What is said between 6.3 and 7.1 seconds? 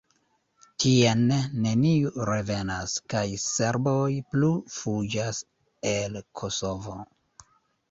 Kosovo.